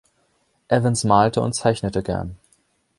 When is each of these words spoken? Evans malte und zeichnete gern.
Evans 0.67 1.03
malte 1.03 1.41
und 1.41 1.53
zeichnete 1.53 2.01
gern. 2.01 2.35